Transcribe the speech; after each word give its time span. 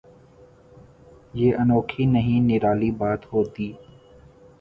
یہ 1.33 1.49
انوکھی 1.59 2.05
نہیں 2.05 2.39
نرالی 2.47 2.91
بات 2.91 3.21
ہوتی۔ 3.33 3.71